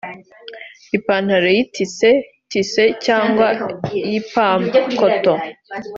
[0.97, 2.11] ipantaro y’itisi
[2.49, 3.47] (tissus) cyangwa
[4.09, 5.39] y’ipamba (coton)